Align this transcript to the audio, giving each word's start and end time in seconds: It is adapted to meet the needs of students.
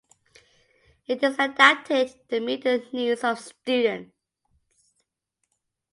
It 1.05 1.21
is 1.21 1.35
adapted 1.37 2.27
to 2.29 2.39
meet 2.39 2.63
the 2.63 2.83
needs 2.91 3.23
of 3.23 3.37
students. 3.37 4.11